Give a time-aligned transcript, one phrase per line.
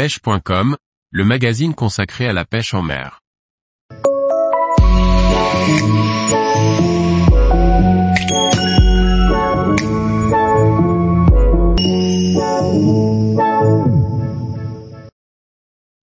[0.00, 0.78] pêche.com,
[1.10, 3.20] le magazine consacré à la pêche en mer.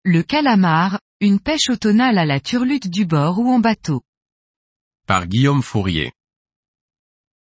[0.04, 4.04] Le calamar, une pêche automnale à la turlute du bord ou en bateau.
[5.08, 6.12] Par Guillaume Fourier.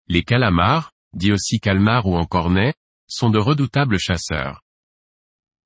[0.06, 2.74] Les calamars, dits aussi calmars ou en cornet,
[3.08, 4.63] sont de redoutables chasseurs.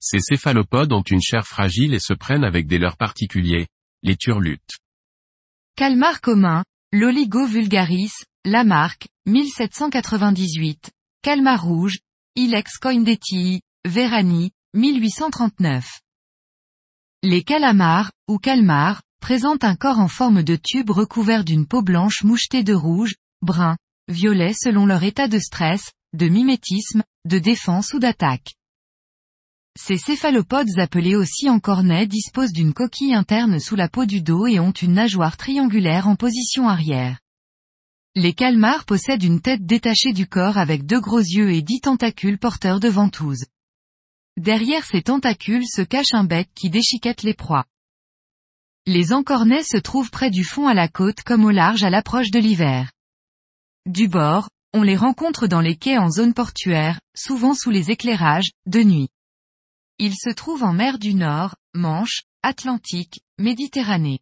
[0.01, 3.67] Ces céphalopodes ont une chair fragile et se prennent avec des leurres particuliers,
[4.03, 4.79] les turlutes.
[5.77, 8.13] Calmar commun, l'Oligo vulgaris,
[8.45, 10.91] Lamarck, 1798.
[11.23, 11.99] Calmar rouge,
[12.37, 16.01] Ilex coindetii, Verani, 1839.
[17.25, 22.23] Les calamars, ou calmars, présentent un corps en forme de tube recouvert d'une peau blanche
[22.23, 23.77] mouchetée de rouge, brun,
[24.07, 28.55] violet selon leur état de stress, de mimétisme, de défense ou d'attaque.
[29.81, 34.49] Ces céphalopodes appelés aussi en cornet disposent d'une coquille interne sous la peau du dos
[34.49, 37.21] et ont une nageoire triangulaire en position arrière.
[38.17, 42.39] Les calmars possèdent une tête détachée du corps avec deux gros yeux et dix tentacules
[42.39, 43.47] porteurs de ventouses.
[44.37, 47.65] Derrière ces tentacules se cache un bec qui déchiquette les proies.
[48.85, 52.33] Les encornets se trouvent près du fond à la côte comme au large à l'approche
[52.33, 52.91] de l'hiver.
[53.87, 58.51] Du bord, on les rencontre dans les quais en zone portuaire, souvent sous les éclairages,
[58.67, 59.09] de nuit.
[60.01, 64.21] Ils se trouvent en mer du Nord, Manche, Atlantique, Méditerranée.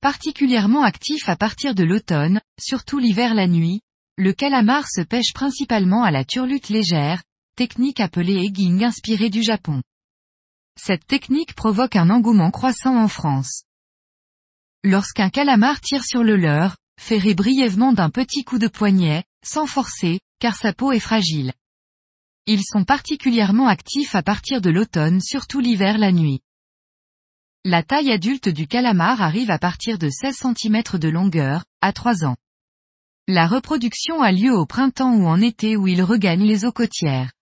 [0.00, 3.82] Particulièrement actif à partir de l'automne, surtout l'hiver la nuit,
[4.16, 7.22] le calamar se pêche principalement à la turlute légère,
[7.54, 9.80] technique appelée egging inspirée du Japon.
[10.76, 13.62] Cette technique provoque un engouement croissant en France.
[14.82, 20.18] Lorsqu'un calamar tire sur le leurre, ferrez brièvement d'un petit coup de poignet, sans forcer,
[20.40, 21.52] car sa peau est fragile.
[22.50, 26.40] Ils sont particulièrement actifs à partir de l'automne surtout l'hiver la nuit.
[27.62, 32.24] La taille adulte du calamar arrive à partir de 16 cm de longueur, à 3
[32.24, 32.38] ans.
[33.26, 37.32] La reproduction a lieu au printemps ou en été où il regagne les eaux côtières.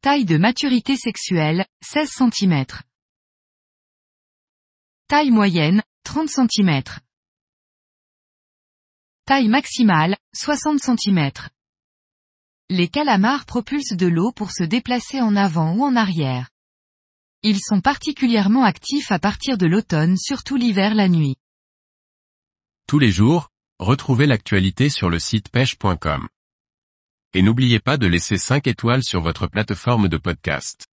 [0.00, 2.64] Taille de maturité sexuelle, 16 cm.
[5.08, 6.82] Taille moyenne, 30 cm.
[9.24, 11.32] Taille maximale, 60 cm.
[12.70, 16.48] Les calamars propulsent de l'eau pour se déplacer en avant ou en arrière.
[17.42, 21.36] Ils sont particulièrement actifs à partir de l'automne surtout l'hiver la nuit.
[22.86, 26.26] Tous les jours, retrouvez l'actualité sur le site pêche.com.
[27.34, 30.86] Et n'oubliez pas de laisser 5 étoiles sur votre plateforme de podcast.